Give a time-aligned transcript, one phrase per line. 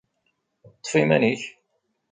[0.77, 1.43] Ṭṭef iman-ik.